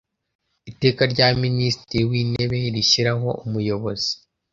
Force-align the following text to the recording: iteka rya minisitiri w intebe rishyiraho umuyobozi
iteka 0.71 1.01
rya 1.13 1.27
minisitiri 1.43 2.03
w 2.09 2.11
intebe 2.21 2.57
rishyiraho 2.75 3.29
umuyobozi 3.45 4.11